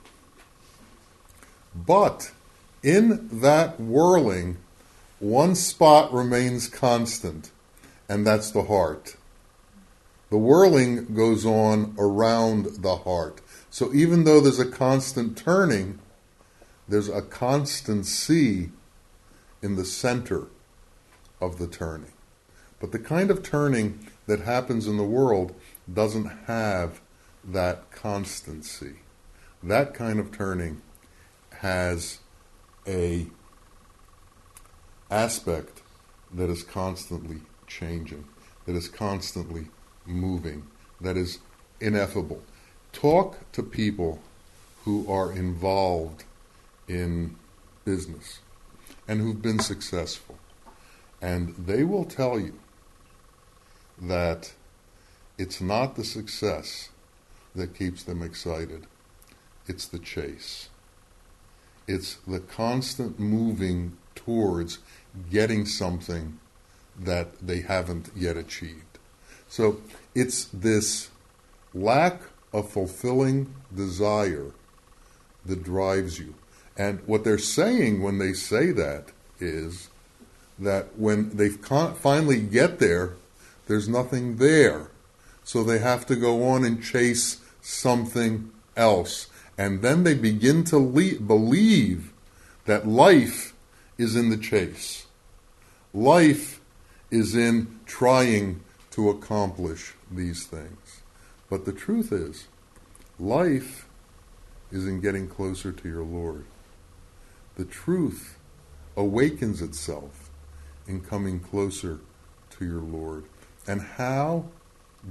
But 1.76 2.32
in 2.82 3.28
that 3.42 3.78
whirling, 3.78 4.58
one 5.20 5.54
spot 5.54 6.14
remains 6.14 6.70
constant, 6.70 7.52
and 8.08 8.26
that's 8.26 8.52
the 8.52 8.64
heart. 8.64 9.18
The 10.30 10.38
whirling 10.38 11.14
goes 11.14 11.46
on 11.46 11.94
around 11.98 12.84
the 12.84 12.96
heart. 12.96 13.42
So 13.70 13.94
even 13.94 14.24
though 14.24 14.40
there's 14.40 14.60
a 14.60 14.66
constant 14.66 15.38
turning, 15.38 16.00
there's 16.88 17.10
a 17.10 17.22
constancy 17.22 18.70
in 19.62 19.76
the 19.76 19.86
center 19.86 20.48
of 21.42 21.58
the 21.58 21.68
turning. 21.68 22.14
But 22.80 22.94
the 22.94 23.00
kind 23.00 23.30
of 23.30 23.44
turning 23.44 24.08
that 24.28 24.42
happens 24.42 24.88
in 24.88 24.96
the 24.96 25.04
world 25.04 25.54
doesn't 25.94 26.28
have 26.46 27.02
that 27.44 27.92
constancy. 27.92 28.96
That 29.64 29.94
kind 29.94 30.20
of 30.20 30.32
turning 30.32 30.82
has 31.60 32.20
a 32.88 33.28
aspect 35.12 35.82
that 36.34 36.50
is 36.50 36.64
constantly 36.64 37.42
changing, 37.68 38.26
that 38.66 38.76
is 38.76 38.88
constantly 38.88 39.68
moving, 40.06 40.68
that 41.02 41.18
is 41.18 41.40
ineffable. 41.80 42.42
Talk 42.92 43.52
to 43.54 43.64
people 43.64 44.22
who 44.86 45.12
are 45.12 45.32
involved 45.32 46.24
in 46.88 47.36
business 47.86 48.40
and 49.08 49.20
who've 49.22 49.42
been 49.42 49.60
successful, 49.60 50.38
and 51.22 51.56
they 51.56 51.84
will 51.84 52.06
tell 52.06 52.40
you 52.40 52.60
that 54.02 54.54
it's 55.40 55.62
not 55.62 55.96
the 55.96 56.04
success 56.04 56.90
that 57.56 57.74
keeps 57.74 58.04
them 58.04 58.22
excited, 58.22 58.86
it's 59.68 59.88
the 59.88 59.98
chase. 59.98 60.70
It's 61.88 62.16
the 62.28 62.42
constant 62.42 63.20
moving 63.20 63.98
towards 64.16 64.80
getting 65.32 65.66
something 65.66 66.40
that 67.00 67.40
they 67.40 67.62
haven't 67.62 68.12
yet 68.16 68.36
achieved. 68.36 69.00
So 69.48 69.82
it's 70.14 70.46
this 70.46 71.10
lack 71.74 72.22
of 72.54 72.70
fulfilling 72.70 73.54
desire 73.74 74.52
that 75.46 75.64
drives 75.64 76.20
you. 76.20 76.36
And 76.78 77.00
what 77.08 77.24
they're 77.24 77.38
saying 77.38 78.04
when 78.04 78.18
they 78.20 78.34
say 78.34 78.72
that 78.72 79.06
is 79.40 79.90
that 80.60 80.98
when 80.98 81.36
they 81.38 81.50
finally 81.50 82.42
get 82.42 82.80
there, 82.80 83.14
there's 83.68 83.88
nothing 83.88 84.36
there. 84.36 84.90
So 85.50 85.64
they 85.64 85.80
have 85.80 86.06
to 86.06 86.16
go 86.16 86.48
on 86.48 86.64
and 86.64 86.84
chase 86.84 87.38
something 87.60 88.52
else. 88.78 89.30
And 89.58 89.82
then 89.82 90.04
they 90.04 90.14
begin 90.14 90.64
to 90.66 90.78
le- 90.78 91.20
believe 91.20 92.14
that 92.66 92.88
life 92.88 93.56
is 93.98 94.16
in 94.16 94.30
the 94.30 94.38
chase. 94.38 95.08
Life 95.92 96.62
is 97.10 97.36
in 97.36 97.80
trying 97.88 98.62
to 98.92 99.10
accomplish 99.10 99.96
these 100.12 100.46
things. 100.46 101.02
But 101.50 101.66
the 101.66 101.74
truth 101.74 102.12
is, 102.12 102.48
life 103.18 103.88
is 104.72 104.86
in 104.86 105.02
getting 105.02 105.28
closer 105.28 105.72
to 105.72 105.90
your 105.90 106.04
Lord. 106.04 106.46
The 107.56 107.66
truth 107.66 108.38
awakens 108.96 109.64
itself 109.64 110.30
in 110.86 111.02
coming 111.02 111.40
closer 111.40 112.02
to 112.52 112.66
your 112.66 112.82
Lord. 112.82 113.24
And 113.66 113.82
how 113.82 114.46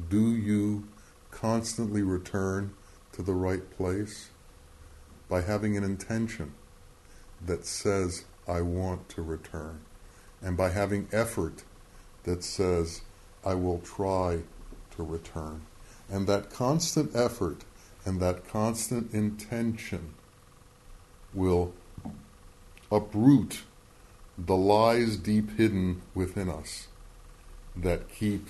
do 0.09 0.35
you 0.35 0.89
constantly 1.31 2.03
return 2.03 2.75
to 3.13 3.23
the 3.23 3.35
right 3.35 3.71
place? 3.77 4.31
By 5.29 5.43
having 5.43 5.77
an 5.77 5.85
intention 5.85 6.55
that 7.45 7.67
says, 7.67 8.25
I 8.47 8.63
want 8.63 9.09
to 9.11 9.23
return. 9.23 9.81
And 10.41 10.57
by 10.57 10.71
having 10.71 11.09
effort 11.13 11.65
that 12.25 12.43
says, 12.43 13.03
I 13.45 13.55
will 13.55 13.79
try 13.81 14.41
to 14.97 15.03
return. 15.03 15.63
And 16.09 16.27
that 16.27 16.51
constant 16.51 17.15
effort 17.15 17.65
and 18.05 18.21
that 18.21 18.49
constant 18.49 19.13
intention 19.13 20.15
will 21.35 21.75
uproot 22.91 23.63
the 24.39 24.57
lies 24.57 25.17
deep 25.17 25.57
hidden 25.59 26.01
within 26.15 26.49
us 26.49 26.89
that 27.77 28.09
keep 28.09 28.49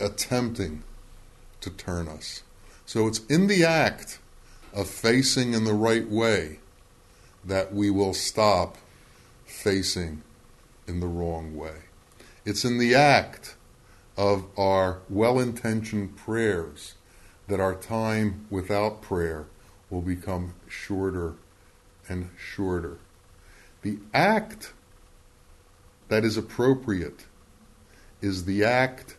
attempting 0.00 0.82
to 1.60 1.70
turn 1.70 2.08
us. 2.08 2.42
So 2.84 3.06
it's 3.06 3.24
in 3.26 3.46
the 3.46 3.64
act 3.64 4.18
of 4.72 4.88
facing 4.88 5.54
in 5.54 5.64
the 5.64 5.74
right 5.74 6.08
way 6.08 6.60
that 7.44 7.72
we 7.72 7.90
will 7.90 8.14
stop 8.14 8.76
facing 9.44 10.22
in 10.86 11.00
the 11.00 11.06
wrong 11.06 11.56
way. 11.56 11.76
It's 12.44 12.64
in 12.64 12.78
the 12.78 12.94
act 12.94 13.56
of 14.16 14.46
our 14.58 15.00
well 15.08 15.38
intentioned 15.38 16.16
prayers 16.16 16.94
that 17.48 17.60
our 17.60 17.74
time 17.74 18.46
without 18.50 19.02
prayer 19.02 19.46
will 19.90 20.02
become 20.02 20.54
shorter 20.68 21.34
and 22.08 22.30
shorter. 22.36 22.98
The 23.82 23.98
act 24.12 24.72
that 26.08 26.24
is 26.24 26.36
appropriate 26.36 27.26
is 28.20 28.44
the 28.44 28.64
act 28.64 29.16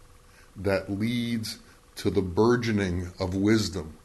that 0.58 0.90
leads 0.90 1.60
to 1.96 2.10
the 2.10 2.22
burgeoning 2.22 3.12
of 3.20 3.36
wisdom 3.36 3.98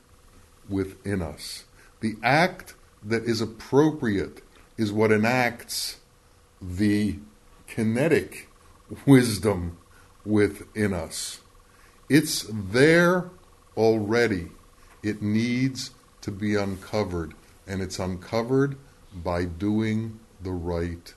within 0.69 1.23
us. 1.23 1.65
The 2.01 2.17
act 2.23 2.75
that 3.03 3.25
is 3.25 3.41
appropriate 3.41 4.43
is 4.77 4.93
what 4.93 5.13
enacts 5.13 5.99
the 6.61 7.19
kinetic 7.67 8.49
wisdom 9.07 9.79
within 10.25 10.93
us. 10.93 11.41
It's 12.09 12.47
there 12.51 13.31
already. 13.77 14.49
It 15.03 15.23
needs 15.23 15.91
to 16.21 16.31
be 16.31 16.55
uncovered, 16.55 17.35
and 17.67 17.83
it's 17.83 17.99
uncovered 17.99 18.77
by 19.15 19.45
doing 19.45 20.21
the 20.41 20.53
right 20.53 21.15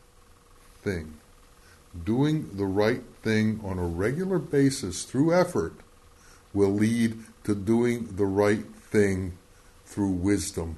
thing. 0.82 1.18
Doing 2.04 2.50
the 2.58 2.66
right 2.66 3.04
thing 3.24 3.62
on 3.64 3.80
a 3.80 3.86
regular 3.86 4.40
basis 4.40 5.04
through 5.04 5.34
effort 5.34 5.74
will 6.54 6.74
lead 6.74 7.18
to 7.44 7.56
doing 7.56 8.16
the 8.16 8.26
right 8.26 8.66
thing 8.76 9.38
through 9.86 10.12
wisdom, 10.12 10.78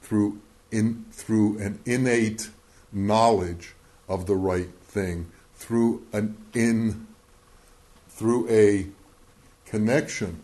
through 0.00 0.40
in, 0.70 1.04
through 1.12 1.58
an 1.58 1.78
innate 1.84 2.50
knowledge 2.92 3.74
of 4.08 4.26
the 4.26 4.36
right 4.36 4.72
thing, 4.82 5.30
through 5.54 6.06
an 6.12 6.36
in 6.54 7.06
through 8.08 8.48
a 8.48 8.86
connection 9.64 10.42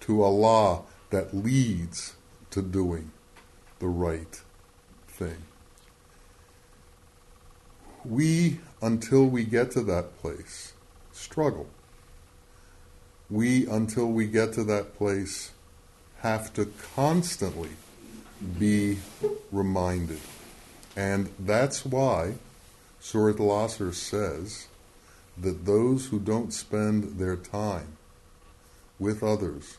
to 0.00 0.22
Allah 0.22 0.82
that 1.10 1.34
leads 1.34 2.14
to 2.50 2.62
doing 2.62 3.10
the 3.78 3.88
right 3.88 4.40
thing. 5.08 5.47
We, 8.04 8.60
until 8.80 9.26
we 9.26 9.44
get 9.44 9.70
to 9.72 9.82
that 9.82 10.18
place, 10.20 10.72
struggle. 11.12 11.66
We, 13.30 13.66
until 13.66 14.06
we 14.06 14.26
get 14.26 14.52
to 14.54 14.64
that 14.64 14.96
place, 14.96 15.50
have 16.20 16.52
to 16.54 16.72
constantly 16.94 17.70
be 18.58 18.98
reminded. 19.52 20.20
And 20.96 21.30
that's 21.38 21.84
why 21.84 22.34
Surat 23.00 23.38
al-Asr 23.38 23.94
says 23.94 24.68
that 25.36 25.64
those 25.64 26.06
who 26.06 26.18
don't 26.18 26.52
spend 26.52 27.18
their 27.18 27.36
time 27.36 27.96
with 28.98 29.22
others 29.22 29.78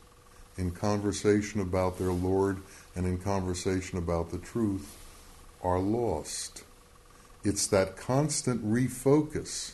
in 0.58 0.71
conversation 0.71 1.60
about 1.60 1.97
their 1.97 2.12
Lord 2.12 2.58
and 2.95 3.05
in 3.05 3.17
conversation 3.17 3.97
about 3.97 4.32
the 4.32 4.38
truth 4.38 4.95
are 5.63 5.79
lost. 5.79 6.63
It's 7.43 7.67
that 7.67 7.97
constant 7.97 8.65
refocus 8.65 9.73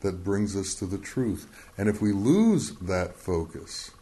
that 0.00 0.24
brings 0.24 0.56
us 0.56 0.74
to 0.76 0.86
the 0.86 0.98
truth. 0.98 1.46
And 1.76 1.88
if 1.88 2.00
we 2.00 2.12
lose 2.12 2.72
that 2.76 3.16
focus, 3.16 3.92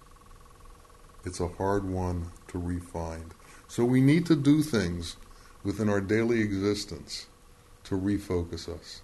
it's 1.24 1.40
a 1.40 1.48
hard 1.48 1.88
one 1.88 2.30
to 2.48 2.58
refine. 2.58 3.32
So 3.68 3.84
we 3.84 4.00
need 4.00 4.26
to 4.26 4.36
do 4.36 4.62
things 4.62 5.16
within 5.64 5.88
our 5.88 6.00
daily 6.00 6.40
existence 6.40 7.26
to 7.84 7.96
refocus 7.96 8.68
us 8.68 9.02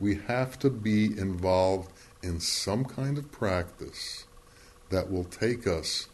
we 0.00 0.16
have 0.26 0.58
to 0.58 0.70
be 0.70 1.06
involved 1.06 1.90
in 2.22 2.40
some 2.40 2.84
kind 2.84 3.18
of 3.18 3.30
practice 3.30 4.26
that 4.90 5.10
will 5.10 5.24
take 5.24 5.66
us 5.66 6.08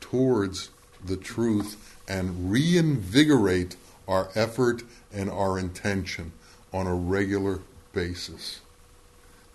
towards 0.00 0.70
the 1.04 1.16
truth 1.16 1.98
and 2.08 2.50
reinvigorate 2.50 3.76
our 4.10 4.28
effort 4.34 4.82
and 5.12 5.30
our 5.30 5.58
intention 5.58 6.32
on 6.72 6.86
a 6.86 6.94
regular 6.94 7.60
basis. 7.92 8.60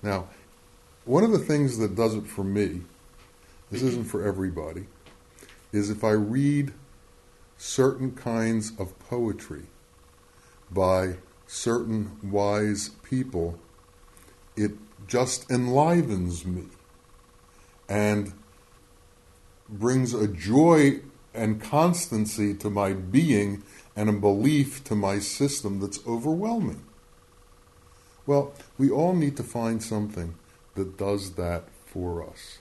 Now, 0.01 0.27
one 1.03 1.23
of 1.23 1.31
the 1.31 1.39
things 1.39 1.77
that 1.77 1.95
does 1.95 2.15
it 2.15 2.25
for 2.25 2.43
me, 2.43 2.81
this 3.69 3.81
mm-hmm. 3.81 3.89
isn't 3.89 4.03
for 4.05 4.25
everybody, 4.25 4.85
is 5.71 5.89
if 5.89 6.03
I 6.03 6.11
read 6.11 6.73
certain 7.57 8.13
kinds 8.13 8.71
of 8.79 8.97
poetry 8.99 9.63
by 10.71 11.15
certain 11.47 12.17
wise 12.23 12.89
people 13.03 13.59
it 14.55 14.71
just 15.07 15.49
enlivens 15.51 16.45
me 16.45 16.63
and 17.87 18.33
brings 19.69 20.13
a 20.13 20.27
joy 20.27 20.99
and 21.33 21.61
constancy 21.61 22.53
to 22.53 22.69
my 22.69 22.93
being 22.93 23.63
and 23.95 24.09
a 24.09 24.13
belief 24.13 24.83
to 24.83 24.95
my 24.95 25.19
system 25.19 25.79
that's 25.79 26.05
overwhelming. 26.05 26.83
Well, 28.27 28.53
we 28.77 28.89
all 28.89 29.13
need 29.15 29.37
to 29.37 29.43
find 29.43 29.81
something 29.81 30.35
that 30.75 30.97
does 30.97 31.31
that 31.31 31.65
for 31.85 32.27
us. 32.27 32.59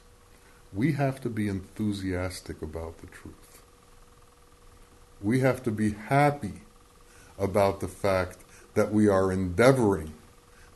We 0.73 0.93
have 0.93 1.21
to 1.23 1.31
be 1.31 1.49
enthusiastic 1.49 2.63
about 2.63 2.99
the 2.99 3.07
truth. 3.07 3.63
We 5.21 5.41
have 5.41 5.63
to 5.65 5.71
be 5.71 5.93
happy 5.93 6.63
about 7.39 7.81
the 7.81 7.89
fact 7.89 8.39
that 8.75 8.93
we 8.93 9.09
are 9.09 9.33
endeavoring 9.33 10.15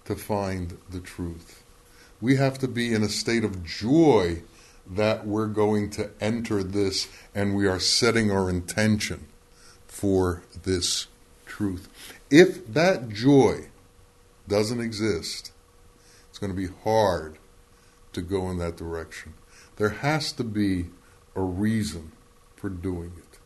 to 0.06 0.16
find 0.16 0.78
the 0.90 1.00
truth. 1.00 1.62
We 2.20 2.36
have 2.36 2.58
to 2.60 2.68
be 2.68 2.94
in 2.94 3.02
a 3.02 3.08
state 3.08 3.44
of 3.44 3.64
joy 3.64 4.42
that 4.90 5.26
we're 5.26 5.46
going 5.46 5.90
to 5.90 6.10
enter 6.20 6.62
this 6.62 7.08
and 7.34 7.54
we 7.54 7.66
are 7.68 7.78
setting 7.78 8.30
our 8.30 8.48
intention 8.48 9.27
for 9.98 10.44
this 10.62 11.08
truth. 11.44 11.88
If 12.30 12.64
that 12.68 13.08
joy 13.08 13.66
doesn't 14.46 14.80
exist, 14.80 15.50
it's 16.30 16.38
going 16.38 16.54
to 16.54 16.56
be 16.56 16.72
hard 16.84 17.38
to 18.12 18.22
go 18.22 18.48
in 18.48 18.58
that 18.58 18.76
direction. 18.76 19.34
There 19.74 19.88
has 19.88 20.30
to 20.34 20.44
be 20.44 20.86
a 21.34 21.40
reason 21.40 22.12
for 22.54 22.68
doing 22.68 23.12
it. 23.16 23.40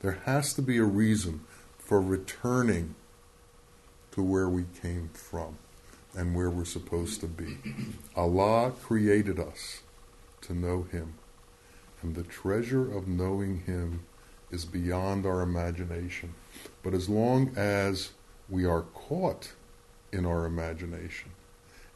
There 0.00 0.18
has 0.24 0.52
to 0.54 0.62
be 0.62 0.78
a 0.78 0.84
reason 0.84 1.42
for 1.78 2.00
returning 2.00 2.96
to 4.10 4.22
where 4.24 4.48
we 4.48 4.64
came 4.82 5.10
from 5.12 5.58
and 6.12 6.34
where 6.34 6.50
we're 6.50 6.64
supposed 6.64 7.20
to 7.20 7.28
be. 7.28 7.58
Allah 8.16 8.72
created 8.82 9.38
us 9.38 9.82
to 10.40 10.54
know 10.54 10.88
Him, 10.90 11.14
and 12.02 12.16
the 12.16 12.24
treasure 12.24 12.92
of 12.92 13.06
knowing 13.06 13.60
Him 13.60 14.00
is 14.50 14.64
beyond 14.64 15.26
our 15.26 15.40
imagination. 15.40 16.34
But 16.82 16.94
as 16.94 17.08
long 17.08 17.52
as 17.56 18.10
we 18.48 18.64
are 18.64 18.82
caught 18.82 19.52
in 20.12 20.24
our 20.24 20.46
imagination, 20.46 21.30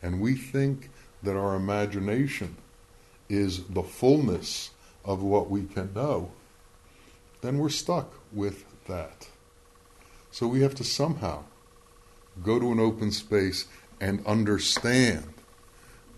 and 0.03 0.21
we 0.21 0.35
think 0.35 0.91
that 1.23 1.37
our 1.37 1.55
imagination 1.55 2.57
is 3.29 3.65
the 3.65 3.83
fullness 3.83 4.71
of 5.05 5.23
what 5.23 5.49
we 5.49 5.65
can 5.65 5.93
know, 5.95 6.33
then 7.41 7.59
we're 7.59 7.69
stuck 7.69 8.13
with 8.33 8.65
that. 8.87 9.29
So 10.31 10.47
we 10.47 10.63
have 10.63 10.75
to 10.77 10.85
somehow 10.85 11.45
go 12.43 12.59
to 12.59 12.73
an 12.73 12.81
open 12.81 13.11
space 13.11 13.67
and 14.01 14.25
understand 14.27 15.35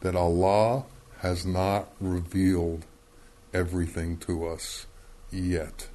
that 0.00 0.16
Allah 0.16 0.84
has 1.18 1.46
not 1.46 1.92
revealed 2.00 2.84
everything 3.54 4.16
to 4.18 4.46
us 4.46 4.86
yet. 5.30 5.88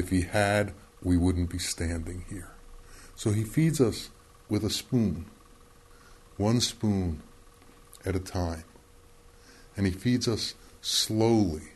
If 0.00 0.08
he 0.08 0.22
had, 0.22 0.72
we 1.02 1.18
wouldn't 1.18 1.50
be 1.50 1.58
standing 1.58 2.24
here. 2.30 2.52
So 3.14 3.32
he 3.32 3.44
feeds 3.44 3.82
us 3.82 4.08
with 4.48 4.64
a 4.64 4.70
spoon, 4.70 5.26
one 6.38 6.62
spoon 6.62 7.22
at 8.06 8.16
a 8.16 8.18
time. 8.18 8.64
And 9.76 9.84
he 9.84 9.92
feeds 9.92 10.26
us 10.26 10.54
slowly. 10.80 11.72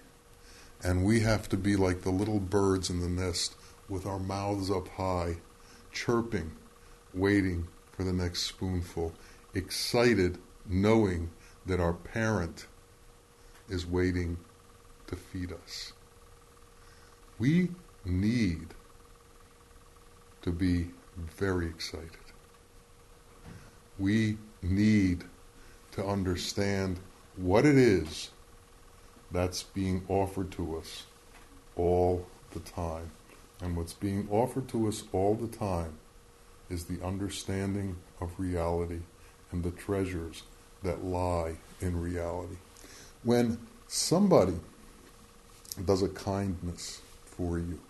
And 0.82 1.04
we 1.04 1.20
have 1.20 1.50
to 1.50 1.58
be 1.58 1.76
like 1.76 2.00
the 2.00 2.10
little 2.10 2.40
birds 2.40 2.88
in 2.88 3.00
the 3.00 3.10
nest 3.10 3.56
with 3.90 4.06
our 4.06 4.18
mouths 4.18 4.70
up 4.70 4.88
high, 4.88 5.37
chirping, 5.92 6.52
waiting 7.12 7.68
for 7.92 8.04
the 8.04 8.12
next 8.14 8.44
spoonful, 8.44 9.12
excited, 9.52 10.38
knowing 10.66 11.28
that 11.66 11.78
our 11.78 11.92
parent 11.92 12.68
is 13.68 13.84
waiting 13.84 14.38
to 15.08 15.14
feed 15.14 15.52
us. 15.52 15.92
We 17.38 17.68
need 18.04 18.68
to 20.42 20.50
be 20.50 20.88
very 21.36 21.66
excited. 21.66 22.10
We 23.98 24.38
need 24.62 25.24
to 25.92 26.04
understand 26.04 26.98
what 27.36 27.64
it 27.64 27.76
is 27.76 28.30
that's 29.30 29.62
being 29.62 30.04
offered 30.08 30.50
to 30.52 30.76
us 30.76 31.04
all 31.76 32.26
the 32.52 32.60
time. 32.60 33.10
And 33.60 33.76
what's 33.76 33.94
being 33.94 34.28
offered 34.30 34.68
to 34.68 34.88
us 34.88 35.04
all 35.12 35.34
the 35.34 35.48
time 35.48 35.94
is 36.68 36.84
the 36.84 37.04
understanding 37.04 37.96
of 38.20 38.38
reality 38.38 39.00
and 39.52 39.62
the 39.62 39.70
treasures 39.70 40.42
that 40.82 41.04
lie 41.04 41.56
in 41.80 42.00
reality. 42.00 42.56
When 43.22 43.58
somebody 43.86 44.58
does 45.84 46.02
a 46.02 46.08
kindness 46.08 47.00
for 47.24 47.58
you, 47.58 47.80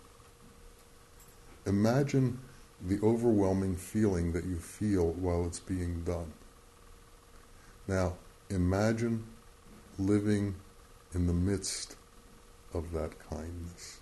imagine 1.65 2.39
the 2.81 2.99
overwhelming 3.01 3.75
feeling 3.75 4.31
that 4.33 4.45
you 4.45 4.57
feel 4.57 5.11
while 5.13 5.45
it's 5.45 5.59
being 5.59 6.03
done. 6.03 6.31
Now, 7.87 8.15
imagine 8.49 9.25
living 9.97 10.55
in 11.13 11.27
the 11.27 11.33
midst 11.33 11.95
of 12.73 12.91
that 12.91 13.17
kindness. 13.29 13.99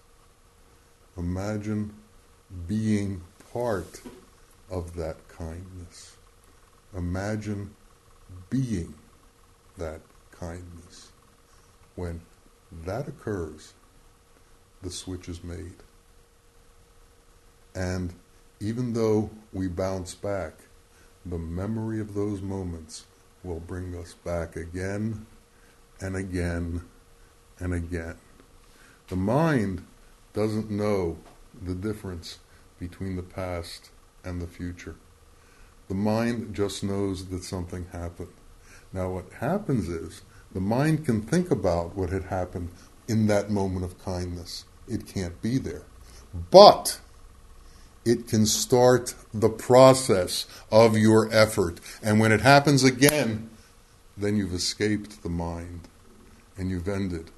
Imagine 1.17 1.93
being 2.67 3.21
part 3.51 4.01
of 4.69 4.95
that 4.95 5.27
kindness. 5.27 6.17
Imagine 6.95 7.75
being 8.49 8.93
that 9.77 10.01
kindness. 10.31 11.11
When 11.95 12.21
that 12.85 13.07
occurs, 13.07 13.73
the 14.81 14.89
switch 14.89 15.29
is 15.29 15.43
made. 15.43 15.75
And 17.75 18.13
even 18.59 18.93
though 18.93 19.29
we 19.51 19.67
bounce 19.67 20.15
back, 20.15 20.53
the 21.25 21.37
memory 21.37 21.99
of 21.99 22.13
those 22.13 22.41
moments 22.41 23.05
will 23.43 23.59
bring 23.59 23.95
us 23.95 24.13
back 24.13 24.55
again 24.55 25.25
and 25.99 26.15
again 26.15 26.81
and 27.59 27.73
again. 27.73 28.15
The 29.07 29.15
mind 29.15 29.85
doesn't 30.33 30.71
know 30.71 31.17
the 31.61 31.75
difference 31.75 32.39
between 32.79 33.15
the 33.15 33.23
past 33.23 33.89
and 34.23 34.41
the 34.41 34.47
future. 34.47 34.95
The 35.87 35.95
mind 35.95 36.55
just 36.55 36.83
knows 36.83 37.25
that 37.27 37.43
something 37.43 37.87
happened. 37.91 38.33
Now, 38.91 39.09
what 39.09 39.25
happens 39.39 39.89
is 39.89 40.21
the 40.53 40.61
mind 40.61 41.05
can 41.05 41.21
think 41.21 41.51
about 41.51 41.95
what 41.95 42.09
had 42.09 42.23
happened 42.23 42.69
in 43.07 43.27
that 43.27 43.49
moment 43.49 43.85
of 43.85 44.03
kindness. 44.03 44.65
It 44.87 45.05
can't 45.07 45.41
be 45.41 45.57
there. 45.57 45.83
But 46.51 46.99
it 48.05 48.27
can 48.27 48.45
start 48.45 49.15
the 49.33 49.49
process 49.49 50.45
of 50.71 50.97
your 50.97 51.33
effort. 51.33 51.79
And 52.01 52.19
when 52.19 52.31
it 52.31 52.41
happens 52.41 52.83
again, 52.83 53.49
then 54.17 54.35
you've 54.35 54.53
escaped 54.53 55.23
the 55.23 55.29
mind 55.29 55.87
and 56.57 56.69
you've 56.69 56.87
ended 56.87 57.31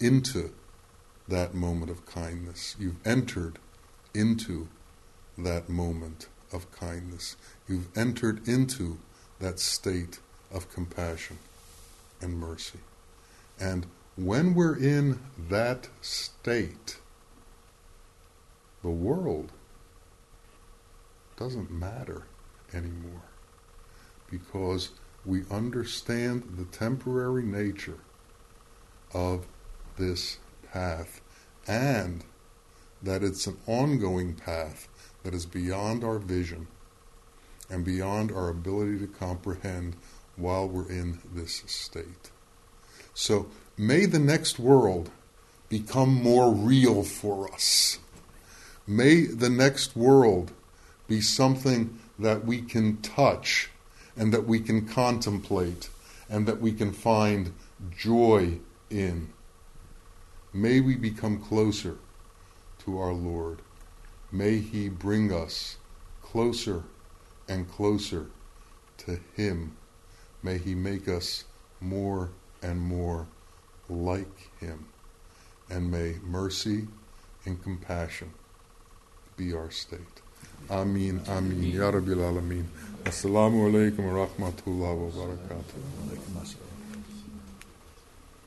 into 0.00 0.52
that 1.26 1.54
moment 1.54 1.90
of 1.90 2.06
kindness. 2.06 2.76
You've 2.78 3.06
entered 3.06 3.58
into 4.14 4.68
that 5.36 5.68
moment 5.68 6.28
of 6.52 6.70
kindness. 6.72 7.36
You've 7.68 7.88
entered 7.96 8.46
into 8.48 8.98
that 9.40 9.58
state 9.58 10.18
of 10.52 10.72
compassion 10.72 11.38
and 12.20 12.38
mercy. 12.38 12.80
And 13.60 13.86
when 14.16 14.54
we're 14.54 14.76
in 14.76 15.20
that 15.48 15.88
state, 16.00 16.98
the 18.82 18.90
world 18.90 19.52
doesn't 21.38 21.70
matter 21.70 22.24
anymore 22.74 23.22
because 24.30 24.90
we 25.24 25.42
understand 25.50 26.42
the 26.56 26.64
temporary 26.64 27.42
nature 27.42 27.98
of 29.14 29.46
this 29.96 30.38
path 30.72 31.20
and 31.66 32.24
that 33.02 33.22
it's 33.22 33.46
an 33.46 33.56
ongoing 33.66 34.34
path 34.34 34.88
that 35.22 35.32
is 35.32 35.46
beyond 35.46 36.02
our 36.02 36.18
vision 36.18 36.66
and 37.70 37.84
beyond 37.84 38.32
our 38.32 38.48
ability 38.48 38.98
to 38.98 39.06
comprehend 39.06 39.94
while 40.36 40.68
we're 40.68 40.88
in 40.88 41.18
this 41.34 41.62
state. 41.66 42.30
So 43.14 43.46
may 43.76 44.06
the 44.06 44.18
next 44.18 44.58
world 44.58 45.10
become 45.68 46.22
more 46.22 46.52
real 46.52 47.02
for 47.02 47.52
us. 47.52 47.98
May 48.86 49.26
the 49.26 49.50
next 49.50 49.94
world 49.94 50.52
be 51.08 51.20
something 51.20 51.98
that 52.18 52.44
we 52.44 52.60
can 52.60 52.98
touch 52.98 53.70
and 54.16 54.32
that 54.32 54.46
we 54.46 54.60
can 54.60 54.86
contemplate 54.86 55.88
and 56.28 56.46
that 56.46 56.60
we 56.60 56.72
can 56.72 56.92
find 56.92 57.52
joy 57.96 58.58
in. 58.90 59.32
May 60.52 60.80
we 60.80 60.96
become 60.96 61.40
closer 61.40 61.96
to 62.84 62.98
our 62.98 63.12
Lord. 63.12 63.60
May 64.30 64.58
He 64.58 64.88
bring 64.88 65.32
us 65.32 65.78
closer 66.22 66.84
and 67.48 67.70
closer 67.70 68.26
to 68.98 69.18
Him. 69.34 69.76
May 70.42 70.58
He 70.58 70.74
make 70.74 71.08
us 71.08 71.44
more 71.80 72.30
and 72.62 72.80
more 72.80 73.26
like 73.88 74.50
Him. 74.60 74.86
And 75.70 75.90
may 75.90 76.16
mercy 76.22 76.88
and 77.44 77.62
compassion 77.62 78.32
be 79.36 79.54
our 79.54 79.70
state. 79.70 80.17
Amin, 80.70 81.20
Amin. 81.28 81.72
Ya 81.72 81.90
Rabbil 81.90 82.20
Alameen. 82.20 82.66
Assalamu 83.04 83.66
alaikum 83.66 84.04
wa 84.04 84.26
rahmatullahi 84.26 84.98
wa 84.98 85.10
barakatuh. 85.10 86.67